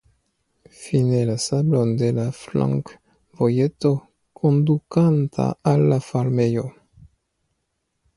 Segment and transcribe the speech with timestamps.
[0.77, 3.91] Fine la sablon de la flankvojeto
[4.39, 6.65] kondukanta al la farmejo.